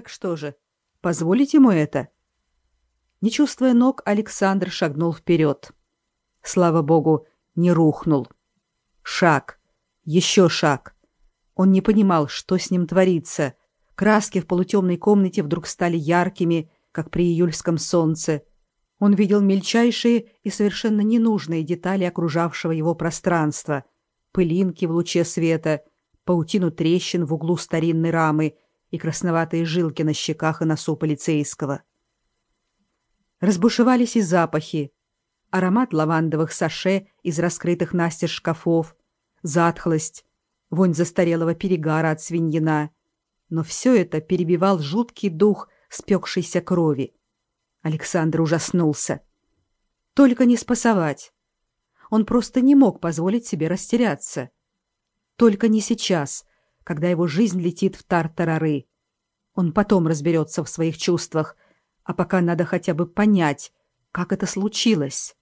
Так 0.00 0.08
что 0.08 0.34
же, 0.34 0.54
позволить 1.02 1.52
ему 1.52 1.70
это? 1.70 2.08
Не 3.20 3.30
чувствуя 3.30 3.74
ног, 3.74 4.00
Александр 4.06 4.70
шагнул 4.70 5.12
вперед. 5.12 5.72
Слава 6.40 6.80
богу, 6.80 7.26
не 7.54 7.70
рухнул. 7.70 8.26
Шаг. 9.02 9.60
Еще 10.04 10.48
шаг. 10.48 10.96
Он 11.54 11.70
не 11.70 11.82
понимал, 11.82 12.28
что 12.28 12.56
с 12.56 12.70
ним 12.70 12.86
творится. 12.86 13.52
Краски 13.94 14.40
в 14.40 14.46
полутемной 14.46 14.96
комнате 14.96 15.42
вдруг 15.42 15.66
стали 15.66 15.98
яркими, 15.98 16.72
как 16.92 17.10
при 17.10 17.24
июльском 17.24 17.76
солнце. 17.76 18.42
Он 19.00 19.12
видел 19.12 19.42
мельчайшие 19.42 20.30
и 20.42 20.48
совершенно 20.48 21.02
ненужные 21.02 21.62
детали 21.62 22.04
окружавшего 22.04 22.72
его 22.72 22.94
пространства. 22.94 23.84
Пылинки 24.32 24.86
в 24.86 24.92
луче 24.92 25.26
света, 25.26 25.84
паутину 26.24 26.70
трещин 26.70 27.26
в 27.26 27.34
углу 27.34 27.58
старинной 27.58 28.12
рамы 28.12 28.54
и 28.90 28.98
красноватые 28.98 29.64
жилки 29.64 30.02
на 30.02 30.12
щеках 30.12 30.62
и 30.62 30.64
носу 30.64 30.96
полицейского. 30.96 31.82
Разбушевались 33.40 34.16
и 34.16 34.20
запахи. 34.20 34.92
Аромат 35.50 35.92
лавандовых 35.92 36.52
саше 36.52 37.08
из 37.22 37.38
раскрытых 37.38 37.92
настежь 37.92 38.30
шкафов, 38.30 38.96
затхлость, 39.42 40.24
вонь 40.68 40.94
застарелого 40.94 41.54
перегара 41.54 42.10
от 42.10 42.20
свиньина. 42.20 42.90
Но 43.48 43.64
все 43.64 44.00
это 44.00 44.20
перебивал 44.20 44.78
жуткий 44.78 45.28
дух 45.28 45.68
спекшейся 45.88 46.60
крови. 46.60 47.14
Александр 47.82 48.42
ужаснулся. 48.42 49.22
Только 50.14 50.44
не 50.44 50.56
спасовать. 50.56 51.32
Он 52.10 52.26
просто 52.26 52.60
не 52.60 52.74
мог 52.74 53.00
позволить 53.00 53.46
себе 53.46 53.68
растеряться. 53.68 54.50
Только 55.36 55.68
не 55.68 55.80
сейчас, 55.80 56.44
когда 56.84 57.08
его 57.08 57.26
жизнь 57.26 57.60
летит 57.60 57.96
в 57.96 58.02
тартарары. 58.04 58.86
Он 59.54 59.72
потом 59.72 60.06
разберется 60.06 60.64
в 60.64 60.68
своих 60.68 60.96
чувствах, 60.96 61.56
а 62.04 62.14
пока 62.14 62.40
надо 62.40 62.64
хотя 62.64 62.94
бы 62.94 63.06
понять, 63.06 63.72
как 64.12 64.32
это 64.32 64.46
случилось. 64.46 65.36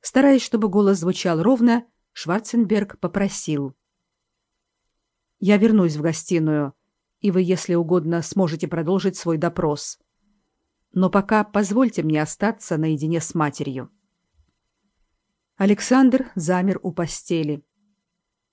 Стараясь, 0.00 0.42
чтобы 0.42 0.68
голос 0.68 0.98
звучал 0.98 1.42
ровно, 1.42 1.84
Шварценберг 2.12 2.98
попросил. 2.98 3.76
«Я 5.40 5.56
вернусь 5.56 5.96
в 5.96 6.00
гостиную, 6.00 6.74
и 7.20 7.30
вы, 7.30 7.42
если 7.42 7.74
угодно, 7.74 8.22
сможете 8.22 8.66
продолжить 8.66 9.16
свой 9.16 9.38
допрос. 9.38 9.98
Но 10.92 11.10
пока 11.10 11.44
позвольте 11.44 12.02
мне 12.02 12.22
остаться 12.22 12.76
наедине 12.76 13.20
с 13.20 13.34
матерью». 13.34 13.90
Александр 15.56 16.30
замер 16.34 16.78
у 16.82 16.92
постели. 16.92 17.64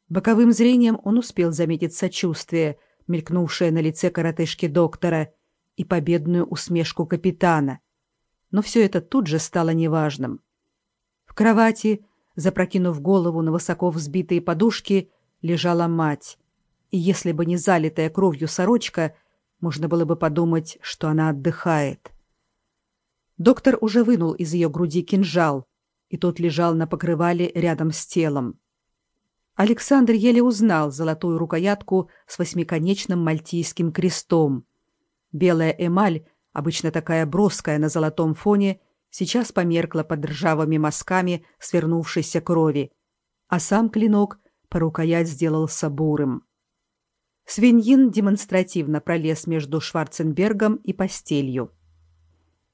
Боковым 0.10 0.52
зрением 0.52 1.00
он 1.04 1.18
успел 1.18 1.52
заметить 1.52 1.96
сочувствие, 1.96 2.78
мелькнувшее 3.08 3.72
на 3.72 3.80
лице 3.80 4.10
коротышки 4.10 4.68
доктора, 4.68 5.34
и 5.76 5.84
победную 5.84 6.46
усмешку 6.46 7.06
капитана. 7.06 7.80
Но 8.52 8.62
все 8.62 8.86
это 8.86 9.02
тут 9.02 9.28
же 9.28 9.40
стало 9.40 9.72
неважным. 9.72 10.42
В 11.26 11.34
кровати, 11.34 12.06
запрокинув 12.36 13.02
голову 13.02 13.42
на 13.42 13.52
высоко 13.52 13.90
взбитые 13.90 14.42
подушки, 14.42 15.12
лежала 15.42 15.88
мать. 15.88 16.38
И 16.92 16.98
если 16.98 17.34
бы 17.34 17.46
не 17.46 17.58
залитая 17.58 18.10
кровью 18.10 18.48
сорочка, 18.48 19.16
можно 19.60 19.88
было 19.88 20.06
бы 20.06 20.16
подумать, 20.16 20.78
что 20.82 21.10
она 21.10 21.30
отдыхает. 21.30 22.12
Доктор 23.38 23.78
уже 23.82 24.04
вынул 24.04 24.34
из 24.34 24.54
ее 24.54 24.70
груди 24.70 25.02
кинжал, 25.02 25.66
и 26.10 26.18
тот 26.18 26.40
лежал 26.40 26.74
на 26.74 26.88
покрывале 26.88 27.52
рядом 27.54 27.92
с 27.92 28.06
телом. 28.06 28.60
Александр 29.56 30.12
еле 30.14 30.44
узнал 30.44 30.92
золотую 30.92 31.38
рукоятку 31.38 32.10
с 32.28 32.38
восьмиконечным 32.38 33.24
мальтийским 33.24 33.94
крестом. 33.94 34.66
Белая 35.32 35.72
эмаль, 35.72 36.26
обычно 36.52 36.92
такая 36.92 37.26
броская 37.26 37.78
на 37.78 37.88
золотом 37.88 38.34
фоне, 38.34 38.82
сейчас 39.10 39.54
померкла 39.54 40.04
под 40.04 40.26
ржавыми 40.26 40.78
мазками 40.78 41.46
свернувшейся 41.60 42.42
крови, 42.42 42.92
а 43.48 43.62
сам 43.62 43.90
клинок 43.90 44.40
по 44.68 44.80
рукоять 44.80 45.30
сделался 45.30 45.90
бурым. 45.90 46.44
Свиньин 47.46 48.12
демонстративно 48.12 49.00
пролез 49.00 49.48
между 49.48 49.80
Шварценбергом 49.80 50.76
и 50.76 50.92
постелью. 50.92 51.72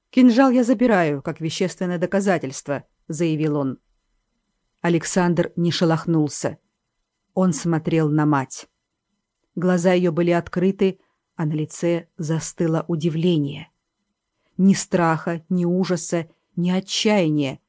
«Кинжал 0.09 0.50
я 0.50 0.63
забираю, 0.63 1.22
как 1.22 1.42
вещественное 1.42 2.00
доказательство»,— 2.00 2.86
заявил 3.08 3.58
он. 3.58 3.80
Александр 4.81 5.52
не 5.56 5.72
шелохнулся. 5.72 6.58
Он 7.34 7.53
смотрел 7.53 8.09
на 8.09 8.25
мать. 8.25 8.68
Глаза 9.56 9.94
ее 9.94 10.12
были 10.12 10.31
открыты, 10.31 11.00
а 11.36 11.46
на 11.46 11.53
лице 11.53 12.08
застыло 12.18 12.86
удивление. 12.88 13.69
Ни 14.58 14.74
страха, 14.74 15.44
ни 15.50 15.66
ужаса, 15.66 16.30
ни 16.56 16.69
отчаяния. 16.69 17.59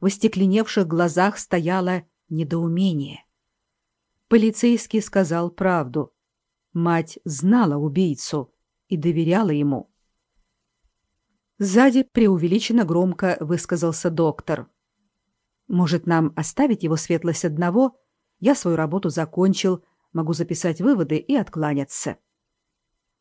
В 0.00 0.06
остекленевших 0.06 0.86
глазах 0.86 1.38
стояло 1.38 2.04
недоумение. 2.28 3.24
Полицейский 4.28 5.02
сказал 5.02 5.50
правду. 5.50 6.12
Мать 6.72 7.18
знала 7.24 7.76
убийцу 7.76 8.52
и 8.88 8.96
доверяла 8.96 9.50
ему. 9.50 9.90
Сзади 11.58 12.02
преувеличенно 12.02 12.84
громко 12.84 13.36
высказался 13.40 14.10
доктор. 14.10 14.68
«Может, 15.68 16.06
нам 16.06 16.32
оставить 16.34 16.82
его 16.82 16.96
светлость 16.96 17.44
одного 17.44 18.00
я 18.42 18.56
свою 18.56 18.76
работу 18.76 19.08
закончил, 19.08 19.84
могу 20.12 20.32
записать 20.32 20.80
выводы 20.80 21.16
и 21.16 21.36
откланяться. 21.36 22.16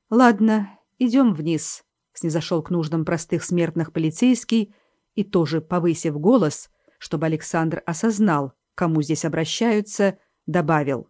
Ладно, 0.09 0.79
идем 0.97 1.35
вниз, 1.35 1.83
снизошел 2.11 2.63
к 2.63 2.71
нуждам 2.71 3.05
простых 3.05 3.43
смертных 3.43 3.93
полицейский 3.93 4.73
и 5.13 5.23
тоже 5.23 5.61
повысив 5.61 6.19
голос, 6.19 6.71
чтобы 6.97 7.27
Александр 7.27 7.83
осознал, 7.85 8.53
кому 8.73 9.03
здесь 9.03 9.23
обращаются, 9.23 10.17
добавил: 10.47 11.07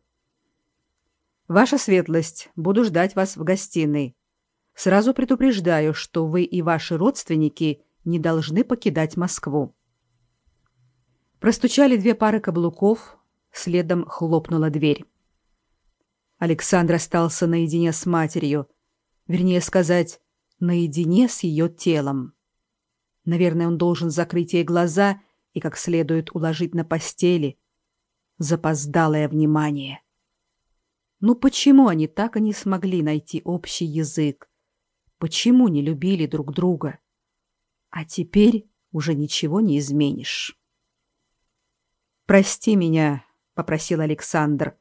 Ваша 1.47 1.77
светлость, 1.77 2.49
буду 2.57 2.83
ждать 2.83 3.15
вас 3.15 3.37
в 3.37 3.45
гостиной. 3.45 4.17
Сразу 4.75 5.13
предупреждаю, 5.13 5.93
что 5.93 6.27
вы 6.27 6.43
и 6.43 6.61
ваши 6.61 6.97
родственники 6.97 7.81
не 8.03 8.19
должны 8.19 8.65
покидать 8.65 9.15
Москву. 9.15 9.73
Простучали 11.39 11.95
две 11.95 12.13
пары 12.13 12.41
каблуков, 12.41 13.17
Следом 13.51 14.05
хлопнула 14.05 14.69
дверь. 14.69 15.05
Александр 16.37 16.95
остался 16.95 17.47
наедине 17.47 17.93
с 17.93 18.05
матерью, 18.05 18.67
вернее 19.27 19.61
сказать, 19.61 20.19
наедине 20.59 21.27
с 21.27 21.41
ее 21.41 21.69
телом. 21.69 22.33
Наверное, 23.25 23.67
он 23.67 23.77
должен 23.77 24.09
закрыть 24.09 24.53
ей 24.53 24.63
глаза 24.63 25.21
и 25.53 25.59
как 25.59 25.77
следует 25.77 26.33
уложить 26.33 26.73
на 26.73 26.83
постели. 26.83 27.59
Запоздалое 28.37 29.27
внимание. 29.27 30.01
Ну 31.19 31.35
почему 31.35 31.87
они 31.87 32.07
так 32.07 32.37
и 32.37 32.41
не 32.41 32.53
смогли 32.53 33.03
найти 33.03 33.41
общий 33.45 33.85
язык? 33.85 34.49
Почему 35.19 35.67
не 35.67 35.83
любили 35.83 36.25
друг 36.25 36.51
друга? 36.51 36.97
А 37.91 38.05
теперь 38.05 38.67
уже 38.91 39.13
ничего 39.13 39.59
не 39.61 39.77
изменишь. 39.77 40.57
Прости 42.25 42.75
меня, 42.75 43.23
попросил 43.53 44.01
Александр 44.01 44.75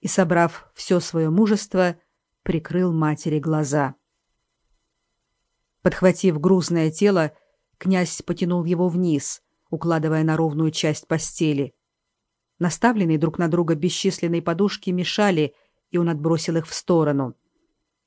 и, 0.00 0.08
собрав 0.08 0.70
все 0.74 1.00
свое 1.00 1.30
мужество, 1.30 1.96
прикрыл 2.42 2.92
матери 2.92 3.38
глаза. 3.38 3.96
Подхватив 5.82 6.40
грузное 6.40 6.90
тело, 6.90 7.32
князь 7.78 8.22
потянул 8.22 8.64
его 8.64 8.88
вниз, 8.88 9.42
укладывая 9.70 10.24
на 10.24 10.36
ровную 10.36 10.70
часть 10.70 11.06
постели. 11.06 11.74
Наставленные 12.58 13.18
друг 13.18 13.38
на 13.38 13.48
друга 13.48 13.74
бесчисленные 13.74 14.42
подушки 14.42 14.90
мешали, 14.90 15.54
и 15.90 15.98
он 15.98 16.08
отбросил 16.08 16.56
их 16.56 16.66
в 16.66 16.74
сторону. 16.74 17.36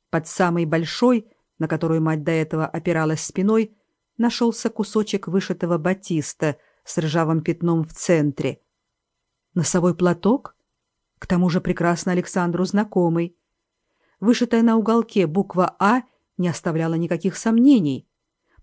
Под 0.09 0.27
самой 0.27 0.65
большой, 0.65 1.27
на 1.57 1.67
которую 1.67 2.01
мать 2.01 2.23
до 2.23 2.31
этого 2.31 2.65
опиралась 2.65 3.23
спиной, 3.23 3.77
нашелся 4.17 4.69
кусочек 4.69 5.27
вышитого 5.27 5.77
батиста 5.77 6.57
с 6.83 6.97
ржавым 6.97 7.41
пятном 7.41 7.83
в 7.83 7.93
центре— 7.93 8.59
Носовой 9.53 9.95
платок? 9.95 10.55
К 11.19 11.27
тому 11.27 11.49
же 11.49 11.59
прекрасно 11.59 12.13
Александру 12.13 12.63
знакомый. 12.65 13.35
Вышитая 14.19 14.61
на 14.61 14.77
уголке 14.77 15.27
буква 15.27 15.75
«А» 15.79 16.03
не 16.37 16.47
оставляла 16.47 16.93
никаких 16.93 17.35
сомнений. 17.35 18.07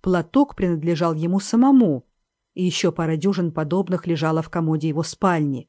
Платок 0.01 0.55
принадлежал 0.55 1.15
ему 1.15 1.41
самому, 1.41 2.07
и 2.55 2.65
еще 2.65 2.91
пара 2.91 3.17
дюжин 3.17 3.53
подобных 3.53 4.07
лежала 4.07 4.43
в 4.43 4.49
комоде 4.49 4.89
его 4.89 5.03
спальни. 5.03 5.69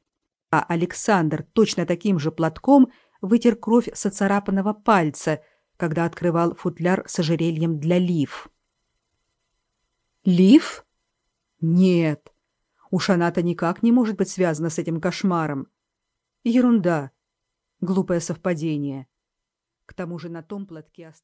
А 0.50 0.64
Александр 0.68 1.44
точно 1.52 1.86
таким 1.86 2.18
же 2.18 2.32
платком 2.32 2.90
вытер 3.20 3.56
кровь 3.56 3.88
с 3.92 4.06
оцарапанного 4.06 4.72
пальца, 4.72 5.42
когда 5.76 6.06
открывал 6.06 6.54
футляр 6.54 7.04
с 7.06 7.18
ожерельем 7.18 7.78
для 7.78 7.98
лив. 7.98 8.48
Лив? 10.24 10.84
Нет, 11.60 12.32
Уж 12.90 13.10
она-то 13.10 13.42
никак 13.42 13.82
не 13.82 13.92
может 13.92 14.16
быть 14.16 14.28
связана 14.28 14.68
с 14.68 14.78
этим 14.78 15.00
кошмаром. 15.00 15.68
Ерунда. 16.42 17.12
Глупое 17.80 18.20
совпадение. 18.20 19.06
К 19.86 19.94
тому 19.94 20.18
же 20.18 20.28
на 20.28 20.42
том 20.42 20.66
платке 20.66 21.08
осталось... 21.08 21.20